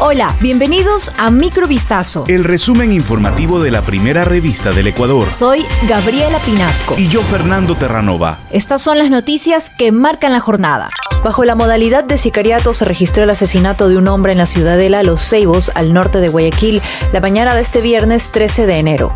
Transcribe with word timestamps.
Hola, 0.00 0.32
bienvenidos 0.40 1.10
a 1.18 1.32
Microvistazo. 1.32 2.22
El 2.28 2.44
resumen 2.44 2.92
informativo 2.92 3.60
de 3.60 3.72
la 3.72 3.82
primera 3.82 4.22
revista 4.22 4.70
del 4.70 4.86
Ecuador. 4.86 5.32
Soy 5.32 5.66
Gabriela 5.88 6.38
Pinasco. 6.38 6.94
Y 6.96 7.08
yo, 7.08 7.20
Fernando 7.24 7.74
Terranova. 7.74 8.38
Estas 8.52 8.80
son 8.80 8.98
las 8.98 9.10
noticias 9.10 9.70
que 9.70 9.90
marcan 9.90 10.30
la 10.30 10.38
jornada. 10.38 10.88
Bajo 11.24 11.44
la 11.44 11.56
modalidad 11.56 12.04
de 12.04 12.16
sicariato 12.16 12.74
se 12.74 12.84
registró 12.84 13.24
el 13.24 13.30
asesinato 13.30 13.88
de 13.88 13.96
un 13.96 14.06
hombre 14.06 14.30
en 14.30 14.38
la 14.38 14.46
ciudadela 14.46 15.02
Los 15.02 15.20
Ceibos, 15.28 15.72
al 15.74 15.92
norte 15.92 16.20
de 16.20 16.28
Guayaquil, 16.28 16.80
la 17.12 17.20
mañana 17.20 17.56
de 17.56 17.62
este 17.62 17.80
viernes 17.80 18.30
13 18.30 18.66
de 18.66 18.78
enero. 18.78 19.12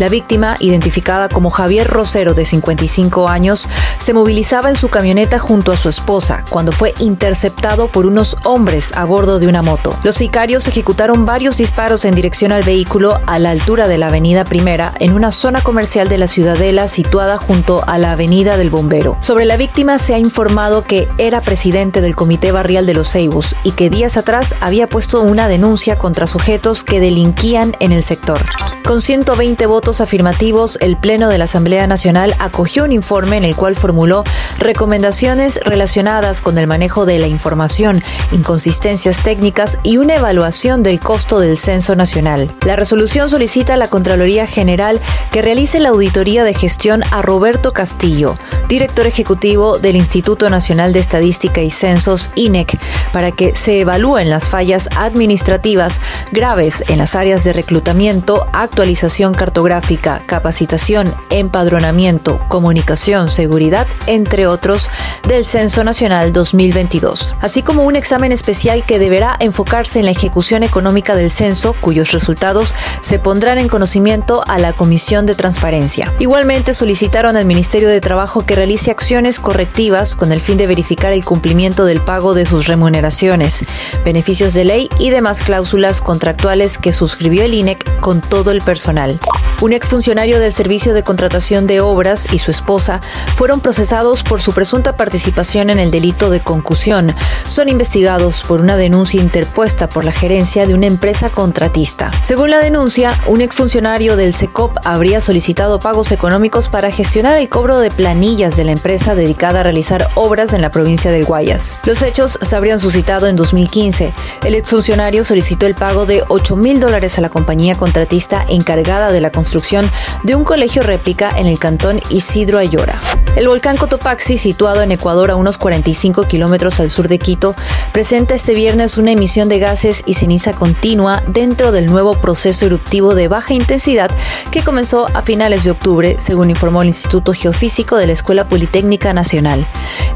La 0.00 0.08
víctima, 0.08 0.56
identificada 0.58 1.28
como 1.28 1.50
Javier 1.50 1.86
Rosero, 1.86 2.34
de 2.34 2.44
55 2.44 3.28
años, 3.28 3.68
se 3.98 4.12
movilizaba 4.12 4.68
en 4.68 4.74
su 4.74 4.88
camioneta 4.88 5.38
junto 5.38 5.70
a 5.70 5.76
su 5.76 5.88
esposa 5.88 6.44
cuando 6.50 6.72
fue 6.72 6.94
interceptado 6.98 7.86
por 7.86 8.04
unos 8.04 8.36
hombres 8.42 8.92
a 8.96 9.04
bordo 9.04 9.38
de 9.38 9.46
una 9.46 9.62
moto. 9.62 9.96
Los 10.02 10.16
sicarios 10.16 10.66
ejecutaron 10.66 11.24
varios 11.24 11.56
disparos 11.56 12.04
en 12.04 12.16
dirección 12.16 12.50
al 12.50 12.64
vehículo 12.64 13.20
a 13.26 13.38
la 13.38 13.50
altura 13.50 13.86
de 13.86 13.98
la 13.98 14.08
Avenida 14.08 14.44
Primera, 14.44 14.94
en 14.98 15.12
una 15.12 15.30
zona 15.30 15.60
comercial 15.60 16.08
de 16.08 16.18
la 16.18 16.26
Ciudadela 16.26 16.88
situada 16.88 17.38
junto 17.38 17.84
a 17.86 17.96
la 17.98 18.12
Avenida 18.12 18.56
del 18.56 18.70
Bombero. 18.70 19.16
Sobre 19.20 19.44
la 19.44 19.56
víctima 19.56 19.98
se 19.98 20.14
ha 20.14 20.18
informado 20.18 20.82
que 20.82 21.08
era 21.18 21.40
presidente 21.40 22.00
del 22.00 22.16
Comité 22.16 22.50
Barrial 22.50 22.84
de 22.84 22.94
los 22.94 23.10
Ceibos 23.10 23.54
y 23.62 23.70
que 23.72 23.90
días 23.90 24.16
atrás 24.16 24.56
había 24.60 24.88
puesto 24.88 25.22
una 25.22 25.46
denuncia 25.46 25.96
contra 25.98 26.26
sujetos 26.26 26.82
que 26.82 26.98
delinquían 26.98 27.76
en 27.78 27.92
el 27.92 28.02
sector. 28.02 28.40
Con 28.84 29.00
120 29.00 29.64
votos 29.64 30.02
afirmativos, 30.02 30.76
el 30.82 30.98
Pleno 30.98 31.30
de 31.30 31.38
la 31.38 31.44
Asamblea 31.44 31.86
Nacional 31.86 32.36
acogió 32.38 32.84
un 32.84 32.92
informe 32.92 33.38
en 33.38 33.44
el 33.44 33.56
cual 33.56 33.76
formuló 33.76 34.24
recomendaciones 34.58 35.58
relacionadas 35.64 36.42
con 36.42 36.58
el 36.58 36.66
manejo 36.66 37.06
de 37.06 37.18
la 37.18 37.26
información, 37.26 38.02
inconsistencias 38.30 39.22
técnicas 39.22 39.78
y 39.84 39.96
una 39.96 40.16
evaluación 40.16 40.82
del 40.82 41.00
costo 41.00 41.40
del 41.40 41.56
censo 41.56 41.96
nacional. 41.96 42.54
La 42.66 42.76
resolución 42.76 43.30
solicita 43.30 43.72
a 43.72 43.76
la 43.78 43.88
Contraloría 43.88 44.46
General 44.46 45.00
que 45.30 45.40
realice 45.40 45.80
la 45.80 45.88
auditoría 45.88 46.44
de 46.44 46.52
gestión 46.52 47.04
a 47.10 47.22
Roberto 47.22 47.72
Castillo, 47.72 48.36
director 48.68 49.06
ejecutivo 49.06 49.78
del 49.78 49.96
Instituto 49.96 50.50
Nacional 50.50 50.92
de 50.92 51.00
Estadística 51.00 51.62
y 51.62 51.70
Censos, 51.70 52.28
INEC, 52.34 52.78
para 53.14 53.32
que 53.32 53.54
se 53.54 53.80
evalúen 53.80 54.28
las 54.28 54.50
fallas 54.50 54.90
administrativas 54.94 56.02
graves 56.32 56.84
en 56.88 56.98
las 56.98 57.14
áreas 57.14 57.44
de 57.44 57.54
reclutamiento, 57.54 58.46
actualización 58.74 59.34
cartográfica, 59.34 60.20
capacitación, 60.26 61.14
empadronamiento, 61.30 62.40
comunicación, 62.48 63.28
seguridad, 63.30 63.86
entre 64.08 64.48
otros, 64.48 64.90
del 65.28 65.44
Censo 65.44 65.84
Nacional 65.84 66.32
2022, 66.32 67.36
así 67.40 67.62
como 67.62 67.84
un 67.84 67.94
examen 67.94 68.32
especial 68.32 68.82
que 68.84 68.98
deberá 68.98 69.36
enfocarse 69.38 70.00
en 70.00 70.06
la 70.06 70.10
ejecución 70.10 70.64
económica 70.64 71.14
del 71.14 71.30
censo, 71.30 71.72
cuyos 71.80 72.10
resultados 72.10 72.74
se 73.00 73.20
pondrán 73.20 73.58
en 73.58 73.68
conocimiento 73.68 74.42
a 74.48 74.58
la 74.58 74.72
Comisión 74.72 75.24
de 75.24 75.36
Transparencia. 75.36 76.12
Igualmente 76.18 76.74
solicitaron 76.74 77.36
al 77.36 77.44
Ministerio 77.44 77.88
de 77.88 78.00
Trabajo 78.00 78.44
que 78.44 78.56
realice 78.56 78.90
acciones 78.90 79.38
correctivas 79.38 80.16
con 80.16 80.32
el 80.32 80.40
fin 80.40 80.56
de 80.56 80.66
verificar 80.66 81.12
el 81.12 81.24
cumplimiento 81.24 81.84
del 81.84 82.00
pago 82.00 82.34
de 82.34 82.44
sus 82.44 82.66
remuneraciones, 82.66 83.64
beneficios 84.04 84.52
de 84.52 84.64
ley 84.64 84.88
y 84.98 85.10
demás 85.10 85.44
cláusulas 85.44 86.00
contractuales 86.00 86.76
que 86.76 86.92
suscribió 86.92 87.44
el 87.44 87.54
INEC 87.54 88.00
con 88.00 88.20
todo 88.20 88.50
el 88.50 88.63
personal. 88.64 89.18
Un 89.60 89.72
exfuncionario 89.72 90.40
del 90.40 90.52
Servicio 90.52 90.94
de 90.94 91.04
Contratación 91.04 91.66
de 91.66 91.80
Obras 91.80 92.26
y 92.32 92.38
su 92.38 92.50
esposa 92.50 93.00
fueron 93.36 93.60
procesados 93.60 94.22
por 94.22 94.42
su 94.42 94.52
presunta 94.52 94.96
participación 94.96 95.70
en 95.70 95.78
el 95.78 95.90
delito 95.90 96.28
de 96.28 96.40
concusión. 96.40 97.14
Son 97.46 97.68
investigados 97.68 98.42
por 98.42 98.60
una 98.60 98.76
denuncia 98.76 99.20
interpuesta 99.20 99.88
por 99.88 100.04
la 100.04 100.12
gerencia 100.12 100.66
de 100.66 100.74
una 100.74 100.86
empresa 100.86 101.30
contratista. 101.30 102.10
Según 102.22 102.50
la 102.50 102.58
denuncia, 102.58 103.18
un 103.26 103.40
exfuncionario 103.40 104.16
del 104.16 104.34
SECOP 104.34 104.76
habría 104.84 105.20
solicitado 105.20 105.78
pagos 105.78 106.12
económicos 106.12 106.68
para 106.68 106.90
gestionar 106.90 107.38
el 107.38 107.48
cobro 107.48 107.78
de 107.78 107.90
planillas 107.90 108.56
de 108.56 108.64
la 108.64 108.72
empresa 108.72 109.14
dedicada 109.14 109.60
a 109.60 109.62
realizar 109.62 110.08
obras 110.14 110.52
en 110.52 110.62
la 110.62 110.70
provincia 110.70 111.12
del 111.12 111.24
Guayas. 111.24 111.76
Los 111.84 112.02
hechos 112.02 112.38
se 112.42 112.56
habrían 112.56 112.80
suscitado 112.80 113.26
en 113.26 113.36
2015. 113.36 114.12
El 114.44 114.54
exfuncionario 114.54 115.24
solicitó 115.24 115.66
el 115.66 115.74
pago 115.74 116.06
de 116.06 116.24
8 116.28 116.56
mil 116.56 116.80
dólares 116.80 117.18
a 117.18 117.20
la 117.20 117.30
compañía 117.30 117.76
contratista 117.76 118.44
encargada 118.54 119.12
de 119.12 119.20
la 119.20 119.30
construcción 119.30 119.90
de 120.22 120.34
un 120.34 120.44
colegio 120.44 120.82
réplica 120.82 121.30
en 121.36 121.46
el 121.46 121.58
cantón 121.58 122.00
Isidro 122.10 122.58
Ayora. 122.58 122.98
El 123.36 123.48
volcán 123.48 123.76
Cotopaxi, 123.76 124.36
situado 124.36 124.82
en 124.82 124.92
Ecuador 124.92 125.32
a 125.32 125.34
unos 125.34 125.58
45 125.58 126.22
kilómetros 126.22 126.78
al 126.78 126.88
sur 126.88 127.08
de 127.08 127.18
Quito, 127.18 127.56
presenta 127.92 128.36
este 128.36 128.54
viernes 128.54 128.96
una 128.96 129.10
emisión 129.10 129.48
de 129.48 129.58
gases 129.58 130.04
y 130.06 130.14
ceniza 130.14 130.52
continua 130.52 131.20
dentro 131.26 131.72
del 131.72 131.86
nuevo 131.86 132.14
proceso 132.14 132.66
eruptivo 132.66 133.16
de 133.16 133.26
baja 133.26 133.52
intensidad 133.52 134.08
que 134.52 134.62
comenzó 134.62 135.08
a 135.14 135.22
finales 135.22 135.64
de 135.64 135.72
octubre, 135.72 136.14
según 136.20 136.50
informó 136.50 136.82
el 136.82 136.88
Instituto 136.88 137.32
Geofísico 137.32 137.96
de 137.96 138.06
la 138.06 138.12
Escuela 138.12 138.46
Politécnica 138.46 139.12
Nacional. 139.12 139.66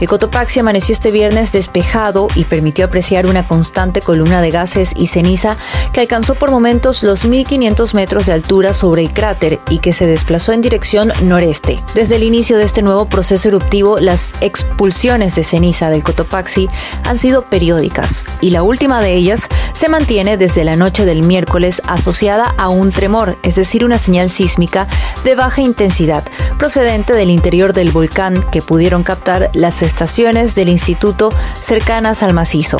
El 0.00 0.06
Cotopaxi 0.06 0.60
amaneció 0.60 0.92
este 0.92 1.10
viernes 1.10 1.50
despejado 1.50 2.28
y 2.36 2.44
permitió 2.44 2.84
apreciar 2.84 3.26
una 3.26 3.48
constante 3.48 4.00
columna 4.00 4.40
de 4.40 4.52
gases 4.52 4.92
y 4.94 5.08
ceniza 5.08 5.56
que 5.92 6.00
alcanzó 6.00 6.36
por 6.36 6.52
momentos 6.52 7.02
los 7.02 7.24
1500 7.24 7.94
metros 7.94 8.26
de 8.26 8.34
altura 8.34 8.72
sobre 8.74 9.02
el 9.02 9.12
cráter 9.12 9.58
y 9.70 9.78
que 9.78 9.92
se 9.92 10.06
desplazó 10.06 10.52
en 10.52 10.60
dirección 10.60 11.12
noreste. 11.22 11.82
Desde 11.96 12.14
el 12.14 12.22
inicio 12.22 12.56
de 12.58 12.64
este 12.64 12.80
nuevo 12.80 13.07
proceso 13.08 13.48
eruptivo, 13.48 13.98
las 13.98 14.34
expulsiones 14.40 15.34
de 15.34 15.44
ceniza 15.44 15.90
del 15.90 16.02
Cotopaxi 16.02 16.68
han 17.04 17.18
sido 17.18 17.42
periódicas 17.42 18.24
y 18.40 18.50
la 18.50 18.62
última 18.62 19.00
de 19.00 19.14
ellas 19.14 19.48
se 19.72 19.88
mantiene 19.88 20.36
desde 20.36 20.64
la 20.64 20.76
noche 20.76 21.04
del 21.04 21.22
miércoles 21.22 21.82
asociada 21.86 22.54
a 22.56 22.68
un 22.68 22.90
tremor, 22.90 23.38
es 23.42 23.56
decir, 23.56 23.84
una 23.84 23.98
señal 23.98 24.30
sísmica 24.30 24.86
de 25.24 25.34
baja 25.34 25.60
intensidad 25.60 26.24
procedente 26.58 27.12
del 27.14 27.30
interior 27.30 27.72
del 27.72 27.90
volcán 27.90 28.42
que 28.50 28.62
pudieron 28.62 29.02
captar 29.02 29.50
las 29.54 29.82
estaciones 29.82 30.54
del 30.54 30.68
instituto 30.68 31.30
cercanas 31.60 32.22
al 32.22 32.34
macizo. 32.34 32.78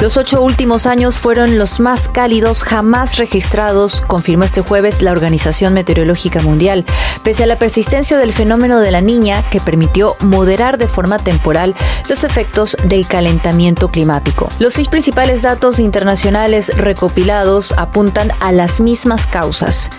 Los 0.00 0.16
ocho 0.16 0.40
últimos 0.42 0.86
años 0.86 1.18
fueron 1.18 1.58
los 1.58 1.78
más 1.78 2.08
cálidos 2.08 2.62
jamás 2.62 3.18
registrados, 3.18 4.00
confirmó 4.00 4.44
este 4.44 4.62
jueves 4.62 5.02
la 5.02 5.12
Organización 5.12 5.74
Meteorológica 5.74 6.40
Mundial, 6.40 6.86
pese 7.22 7.42
a 7.42 7.46
la 7.46 7.58
persistencia 7.58 8.16
del 8.16 8.32
fenómeno 8.32 8.80
de 8.80 8.90
la 8.90 9.02
niña 9.02 9.42
que 9.50 9.60
permitió 9.70 10.16
moderar 10.18 10.78
de 10.78 10.88
forma 10.88 11.20
temporal 11.20 11.76
los 12.08 12.24
efectos 12.24 12.76
del 12.82 13.06
calentamiento 13.06 13.88
climático. 13.88 14.48
Los 14.58 14.72
seis 14.72 14.88
principales 14.88 15.42
datos 15.42 15.78
internacionales 15.78 16.76
recopilados 16.76 17.72
apuntan 17.76 18.32
a 18.40 18.50
las 18.50 18.80
mismas 18.80 19.28
causas 19.28 19.90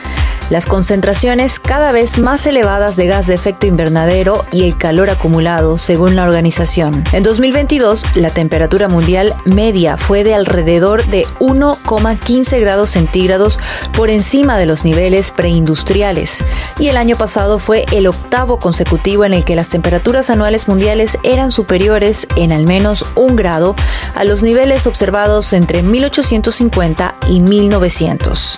las 0.52 0.66
concentraciones 0.66 1.60
cada 1.60 1.94
vez 1.94 2.20
más 2.20 2.46
elevadas 2.46 2.98
de 2.98 3.08
gas 3.08 3.26
de 3.26 3.34
efecto 3.34 3.68
invernadero 3.68 4.44
y 4.52 4.66
el 4.66 4.78
calor 4.78 5.10
acumulado, 5.10 5.78
según 5.78 6.18
la 6.18 6.26
organización. 6.26 7.06
En 7.14 7.24
2022, 7.24 8.06
la 8.16 8.32
temperatura 8.32 8.90
mundial 8.90 9.34
media 9.46 9.96
fue 9.96 10.26
de 10.26 10.36
alrededor 10.36 11.06
de 11.06 11.26
1,15 11.40 12.60
grados 12.60 12.90
centígrados 12.90 13.60
por 13.94 14.10
encima 14.10 14.58
de 14.58 14.66
los 14.66 14.84
niveles 14.84 15.32
preindustriales, 15.32 16.44
y 16.78 16.90
el 16.90 16.98
año 16.98 17.16
pasado 17.16 17.58
fue 17.58 17.86
el 17.94 18.06
octavo 18.08 18.60
consecutivo 18.60 19.24
en 19.24 19.34
el 19.34 19.46
que 19.46 19.56
las 19.56 19.70
temperaturas 19.70 20.30
anuales 20.30 20.68
mundiales 20.68 21.18
eran 21.24 21.52
superiores 21.52 22.28
en 22.36 22.52
al 22.52 22.66
menos 22.66 23.06
un 23.16 23.38
grado 23.38 23.74
a 24.16 24.26
los 24.26 24.44
niveles 24.44 24.86
observados 24.86 25.54
entre 25.54 25.82
1850 25.82 27.16
y 27.30 27.40
1900. 27.40 28.58